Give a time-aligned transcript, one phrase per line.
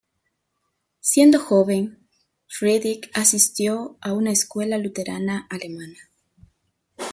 [0.99, 2.07] Siendo joven,
[2.47, 6.09] Friedrich asistió a una escuela luterana alemana.